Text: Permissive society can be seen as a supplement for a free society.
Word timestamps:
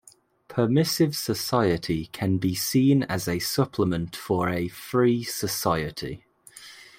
Permissive 0.47 1.15
society 1.15 2.07
can 2.07 2.39
be 2.39 2.55
seen 2.55 3.03
as 3.03 3.27
a 3.27 3.37
supplement 3.37 4.15
for 4.15 4.49
a 4.49 4.67
free 4.67 5.23
society. 5.23 6.25